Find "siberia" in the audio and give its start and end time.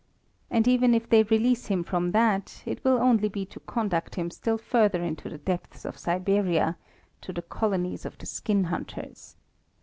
5.95-6.75